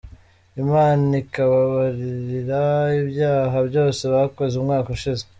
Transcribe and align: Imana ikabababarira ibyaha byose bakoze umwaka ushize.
Imana 0.63 1.11
ikabababarira 1.23 2.61
ibyaha 3.01 3.57
byose 3.69 4.01
bakoze 4.13 4.53
umwaka 4.57 4.87
ushize. 4.97 5.23